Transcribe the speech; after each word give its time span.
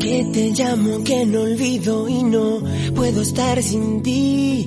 Que 0.00 0.24
te 0.32 0.50
llamo, 0.50 1.02
que 1.04 1.26
no 1.26 1.42
olvido 1.42 2.08
y 2.08 2.22
no 2.22 2.60
puedo 2.94 3.22
estar 3.22 3.62
sin 3.62 4.02
ti. 4.02 4.66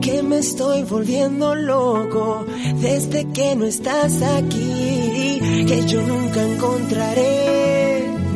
Que 0.00 0.22
me 0.22 0.38
estoy 0.38 0.82
volviendo 0.84 1.54
loco 1.54 2.44
desde 2.80 3.26
que 3.32 3.56
no 3.56 3.64
estás 3.66 4.22
aquí. 4.22 5.40
Que 5.66 5.84
yo 5.86 6.02
nunca 6.02 6.42
encontraré 6.42 7.80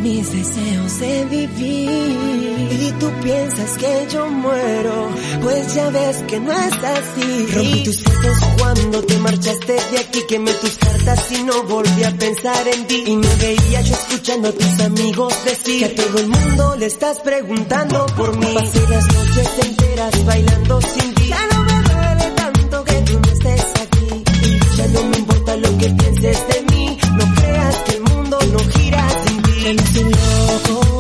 mis 0.05 0.31
deseos 0.33 1.01
de 1.01 1.25
vivir. 1.25 2.45
Y 2.87 2.93
tú 3.01 3.11
piensas 3.23 3.79
que 3.79 4.07
yo 4.13 4.27
muero, 4.29 5.09
pues 5.43 5.75
ya 5.75 5.89
ves 5.91 6.23
que 6.29 6.41
no 6.41 6.53
es 6.53 6.75
así. 6.75 7.47
Rompí 7.55 7.85
tus 7.85 8.05
dedos 8.05 8.39
cuando 8.59 9.03
te 9.03 9.17
marchaste 9.19 9.73
de 9.73 9.99
aquí, 9.99 10.21
quemé 10.29 10.53
tus 10.53 10.77
cartas 11.05 11.33
y 11.33 11.43
no 11.45 11.63
volví 11.65 12.05
a 12.05 12.11
pensar 12.13 12.69
en 12.69 12.87
ti. 12.87 13.05
Y 13.07 13.17
me 13.17 13.35
veía 13.37 13.81
yo 13.83 13.95
escuchando 13.95 14.49
a 14.49 14.53
tus 14.53 14.81
amigos 14.81 15.35
decir 15.45 15.79
que 15.81 15.85
a 15.85 15.95
todo 15.95 16.19
el 16.19 16.29
mundo 16.29 16.77
le 16.77 16.87
estás 16.87 17.21
preguntando 17.21 18.07
por 18.17 18.37
mí. 18.37 18.55
Pasé 18.55 18.89
las 18.89 19.07
noches 19.13 19.51
enteras 19.65 20.25
bailando 20.25 20.81
sin 20.81 21.15
ti. 21.15 21.29
Ya 21.29 21.47
no 21.53 21.63
me 21.63 21.83
duele 21.83 22.31
tanto 22.37 22.85
que 22.85 22.95
tú 22.95 23.21
no 23.21 23.33
estés 23.33 23.65
aquí. 23.83 24.25
Ya 24.77 24.87
no 24.89 25.03
me 25.05 25.17
importa 25.19 25.57
lo 25.57 25.79
que 25.79 25.91
pienses 25.91 26.49
de 26.49 26.63
mí. 26.71 26.99
No 27.17 27.35
creas 27.35 27.77
que 27.77 27.97
el 27.97 28.03
mundo 28.03 28.39
no 28.53 28.59
gira 28.59 29.09
sin 29.27 29.43
ti. 29.43 29.67
Estoy 29.67 30.05
loco 30.05 30.94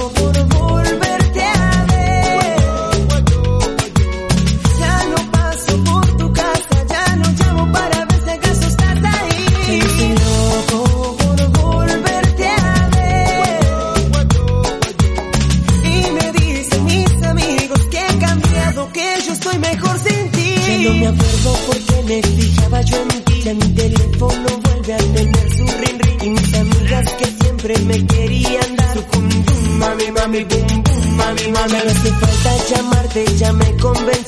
ya 33.22 33.52
me 33.52 33.76
convencí. 33.80 34.23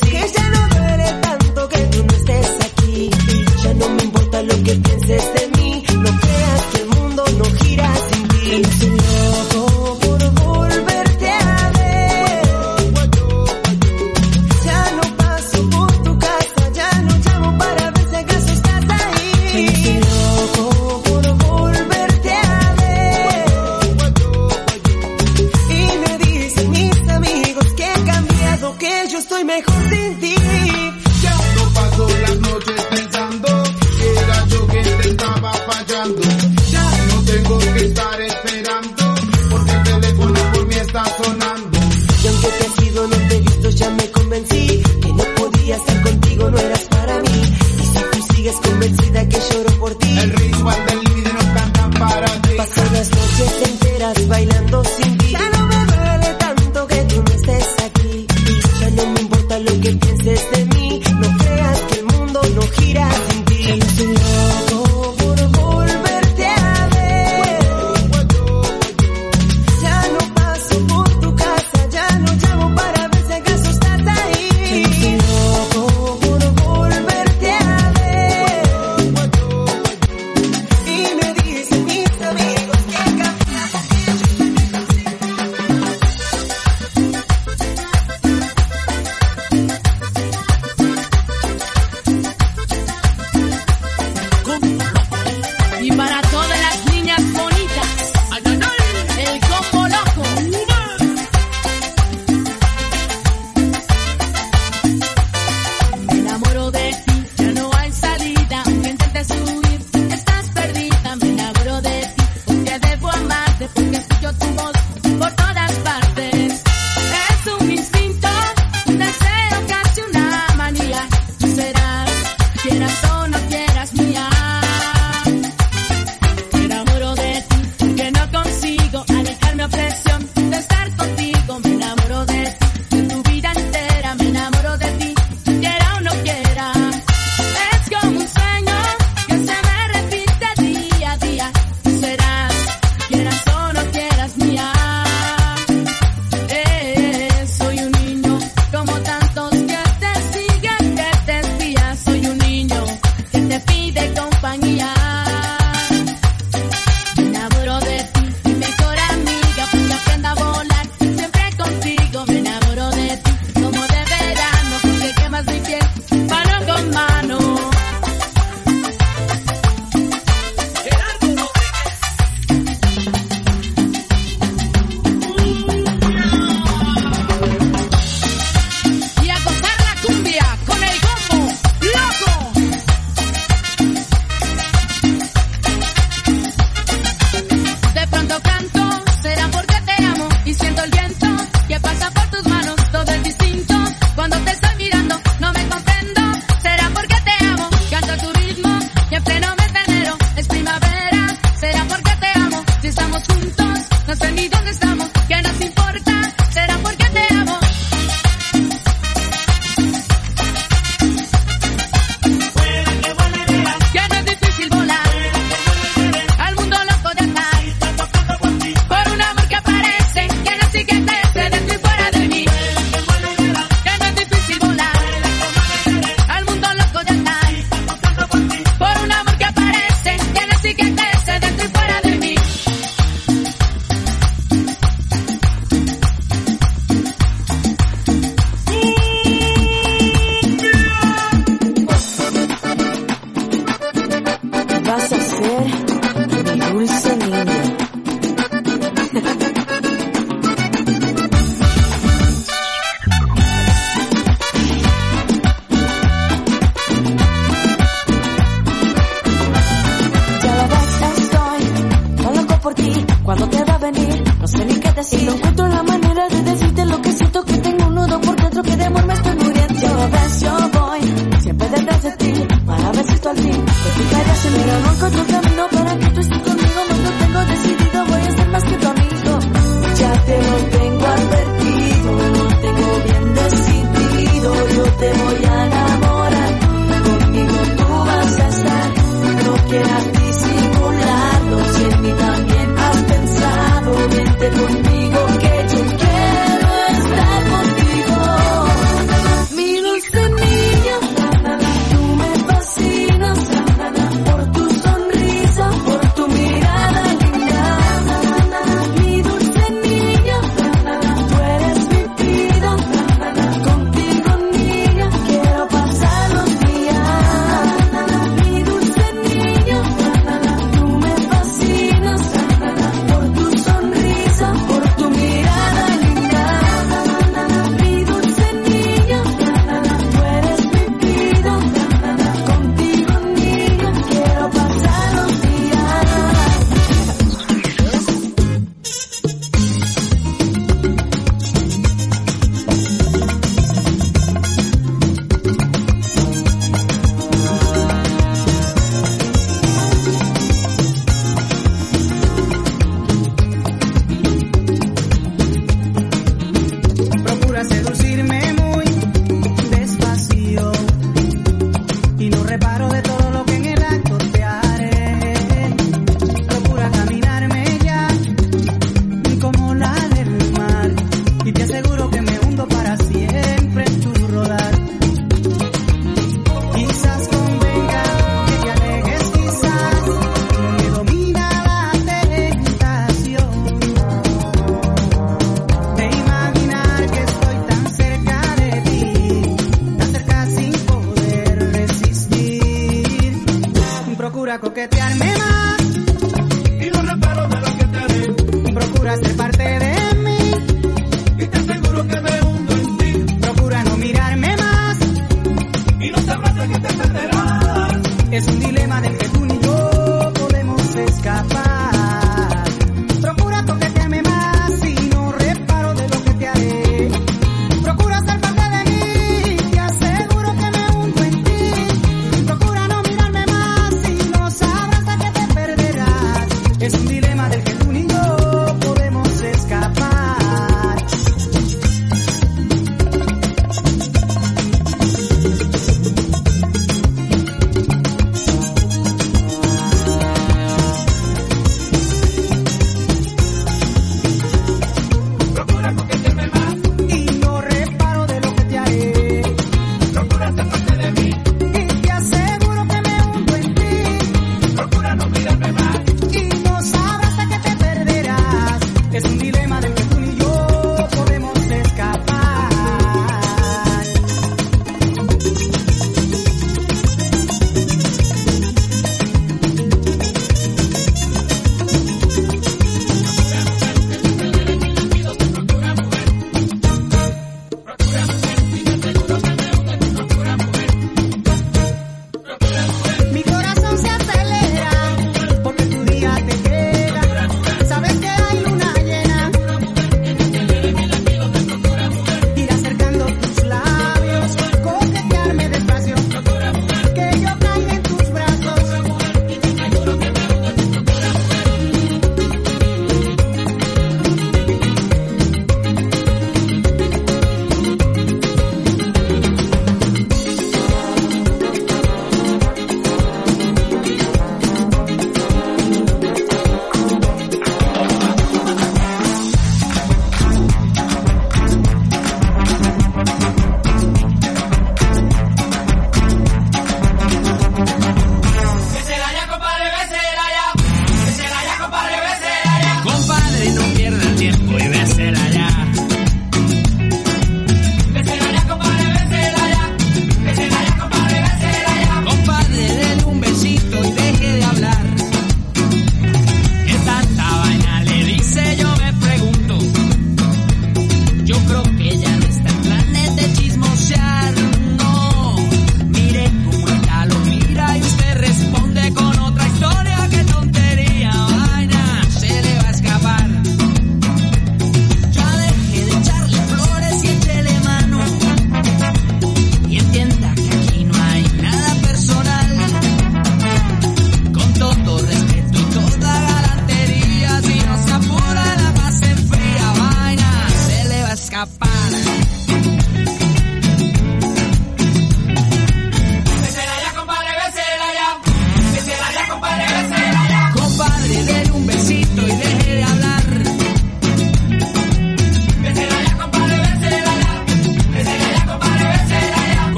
Escapar. 581.56 581.95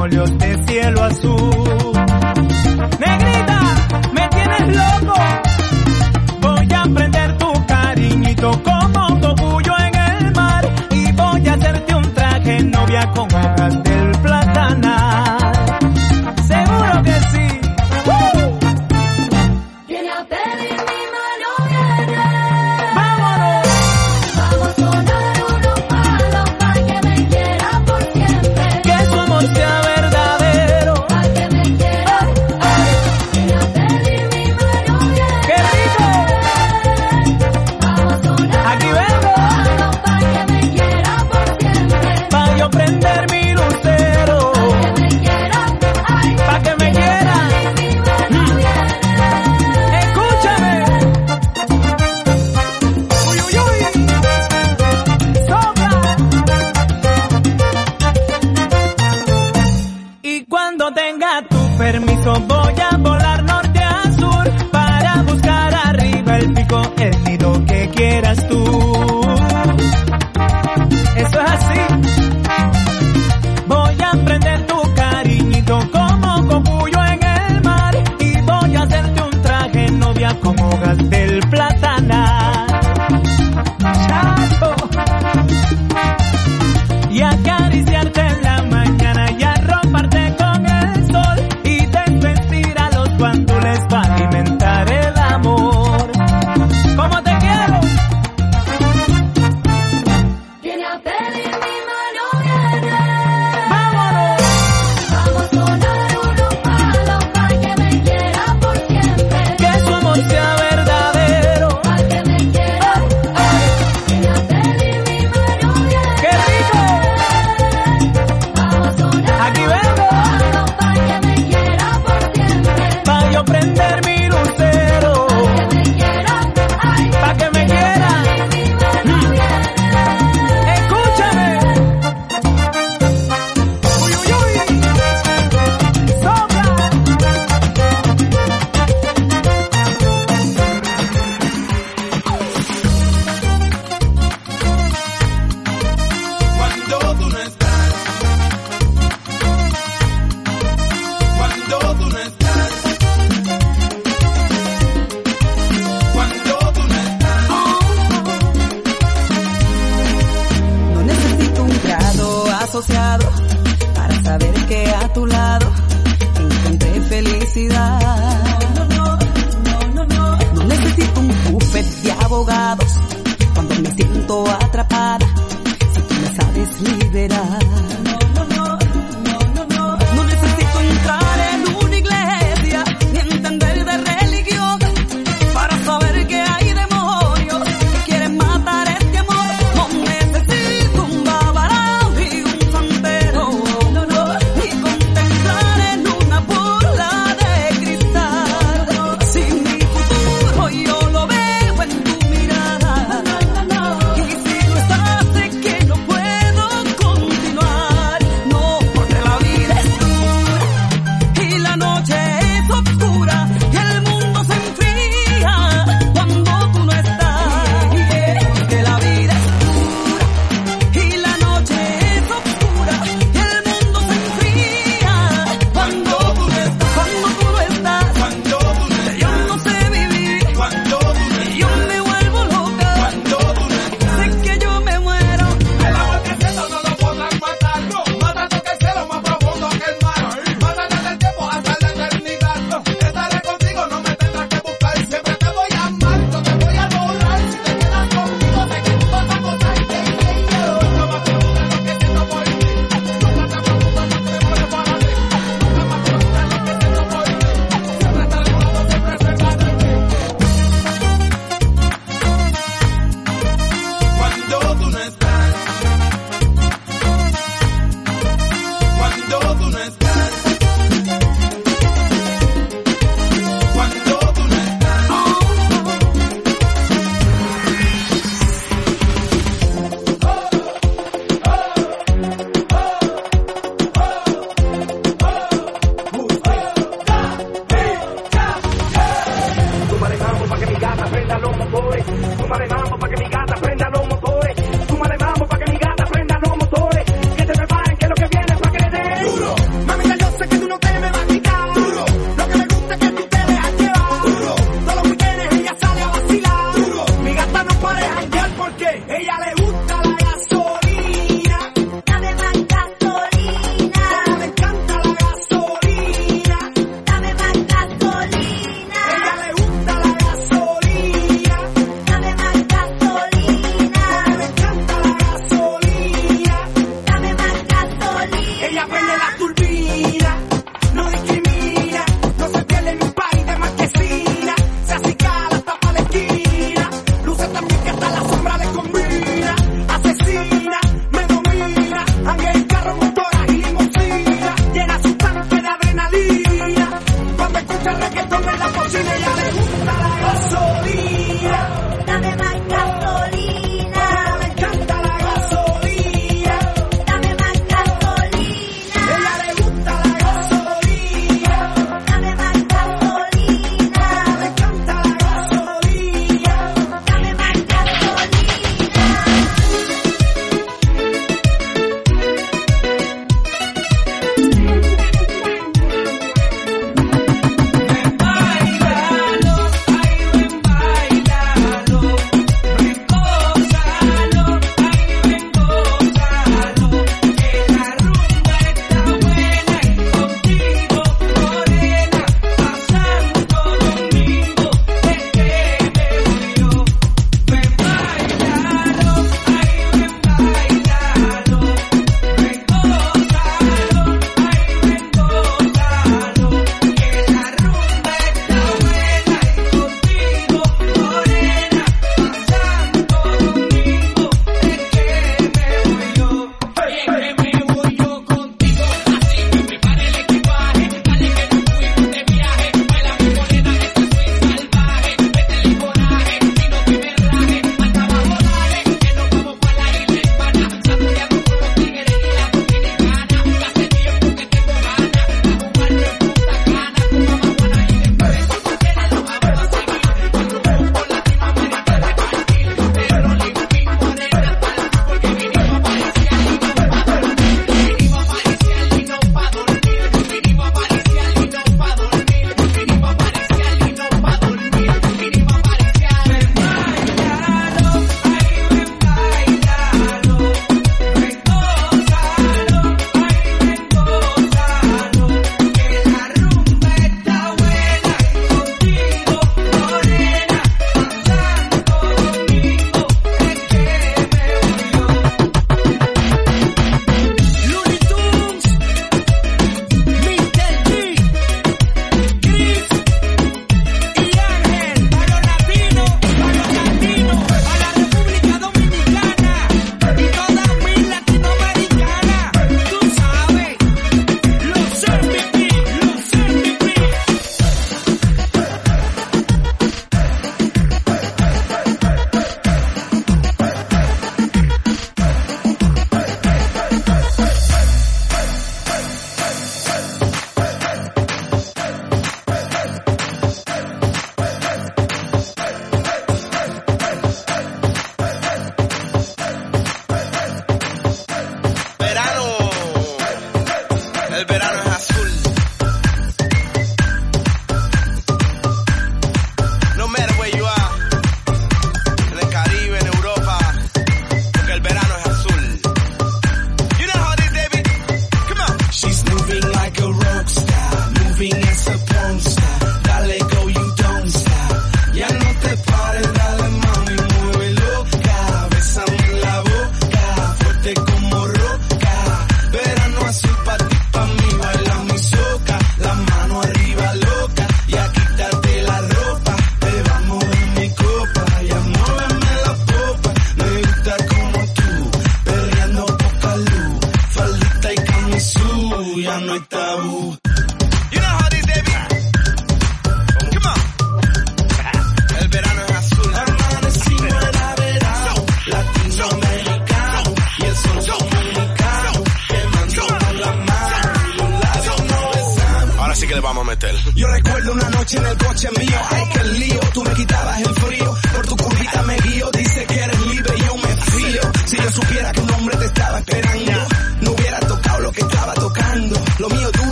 mármoles 0.00 0.38
de 0.38 0.66
cielo 0.66 1.02
azul. 1.02 1.92
Negrita, 2.98 3.60
me 4.12 4.28
tienes 4.28 4.76
loco. 4.76 5.14
Voy 6.40 6.68
a 6.72 6.82
prender 6.94 7.38
tu 7.38 7.66
cariñito 7.66 8.62
como 8.62 9.08
un 9.08 9.20
en 9.78 10.26
el 10.26 10.34
mar. 10.34 10.68
Y 10.90 11.12
voy 11.12 11.48
a 11.48 11.54
hacerte 11.54 11.94
un 11.94 12.14
traje 12.14 12.62
novia 12.62 13.10
con 13.14 13.28
hojas 13.34 13.82
de 13.84 13.99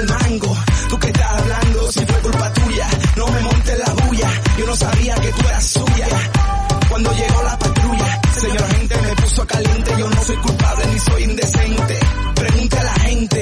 el 0.00 0.08
mango. 0.08 0.56
¿Tú 0.88 0.98
qué 0.98 1.06
estás 1.08 1.30
hablando? 1.40 1.92
Si 1.92 2.06
fue 2.06 2.20
culpa 2.20 2.52
tuya, 2.52 2.88
no 3.16 3.26
me 3.28 3.40
montes 3.40 3.78
la 3.78 3.94
bulla. 3.94 4.30
Yo 4.58 4.66
no 4.66 4.76
sabía 4.76 5.14
que 5.16 5.32
tú 5.32 5.40
eras 5.48 5.64
suya. 5.64 6.08
Cuando 6.88 7.12
llegó 7.12 7.42
la 7.42 7.58
patrulla, 7.58 8.20
señora 8.40 8.68
gente 8.68 8.96
me 9.02 9.16
puso 9.16 9.46
caliente. 9.46 9.90
Yo 9.98 10.10
no 10.10 10.22
soy 10.22 10.36
culpable 10.36 10.86
ni 10.92 10.98
soy 10.98 11.22
indecente. 11.24 12.00
Pregunta 12.34 12.80
a 12.80 12.84
la 12.84 12.94
gente. 12.94 13.40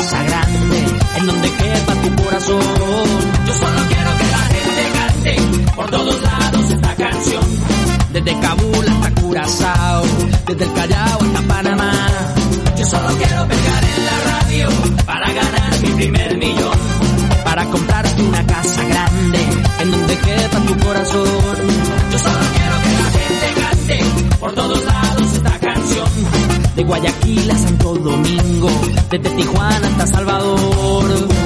Comprarte 0.00 0.39
desde 29.10 29.30
Tijuana 29.30 29.88
hasta 29.88 30.06
Salvador. 30.06 31.39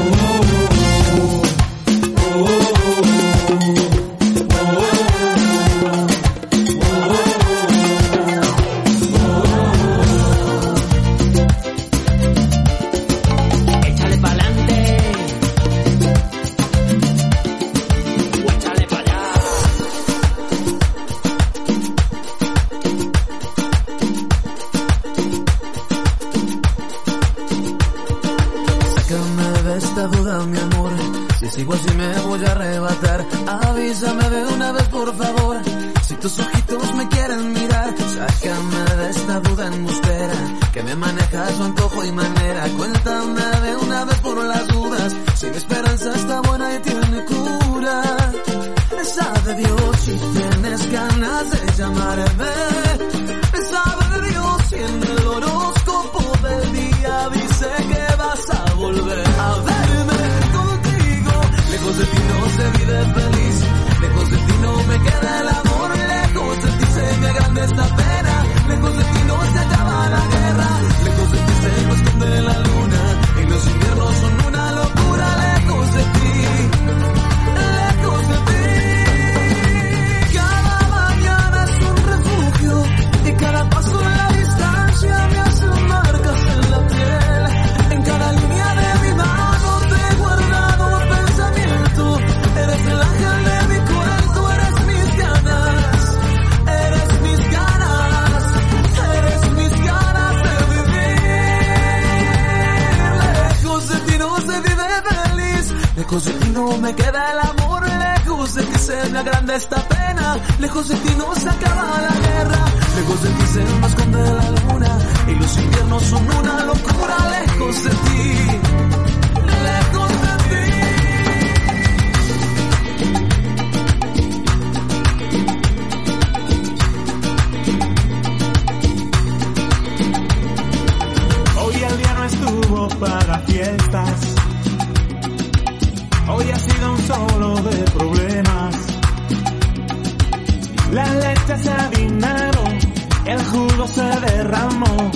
La 140.94 141.12
leche 141.12 141.58
se 141.58 141.72
avinaron, 141.72 142.78
el 143.24 143.44
jugo 143.46 143.88
se 143.88 144.04
derramó 144.04 145.10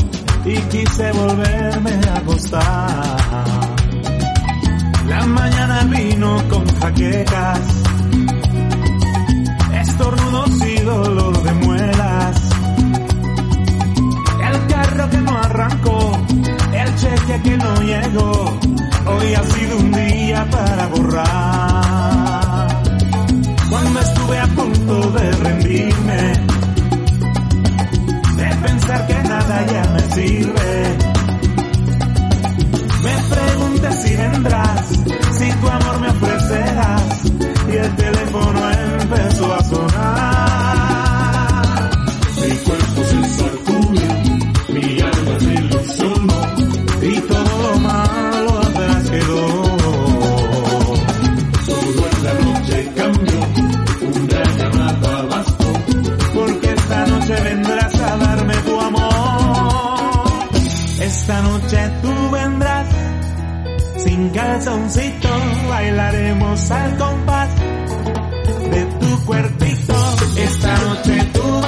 y 0.45 0.57
quise 0.73 1.13
volverme 1.13 2.01
a 2.09 2.17
acostar. 2.17 3.69
La 5.07 5.25
mañana 5.25 5.85
vino 5.85 6.43
con 6.51 6.67
jaquecas, 6.81 7.61
estornudos 9.83 10.51
y 10.67 10.81
dolor 10.81 11.43
de 11.45 11.53
muelas. 11.53 12.51
El 14.51 14.67
carro 14.67 15.11
que 15.11 15.19
no 15.19 15.39
arrancó, 15.39 16.19
el 16.73 16.97
cheque 16.97 17.41
que 17.45 17.57
no 17.57 17.83
llegó, 17.83 18.59
hoy 19.07 19.35
ha 19.35 19.45
sido 19.45 19.77
un 19.79 19.93
día 19.93 20.45
para 20.51 20.89
borrar. 20.89 22.28
Estuve 24.01 24.39
a 24.39 24.47
punto 24.49 25.11
de 25.11 25.31
rendirme, 25.33 26.33
de 28.37 28.57
pensar 28.63 29.07
que 29.07 29.15
nada 29.15 29.67
ya 29.67 29.85
me 29.91 30.01
sirve. 30.15 30.99
Me 33.03 33.35
pregunté 33.35 33.93
si 33.93 34.17
vendrás, 34.17 34.87
si 35.39 35.53
tu 35.53 35.69
amor 35.69 36.01
me 36.01 36.09
ofrecerás, 36.09 37.25
y 37.73 37.77
el 37.77 37.97
teléfono 37.97 38.71
empezó 38.71 39.55
a 39.55 39.65
sonar. 39.65 40.48
Noche 61.69 61.91
tú 62.01 62.31
vendrás 62.31 62.87
sin 63.99 64.31
calzoncito, 64.31 65.29
bailaremos 65.69 66.71
al 66.71 66.97
compás 66.97 67.49
de 68.71 68.85
tu 68.85 69.25
cuerpito. 69.27 69.95
Esta 70.37 70.79
noche 70.79 71.29
tú 71.35 71.61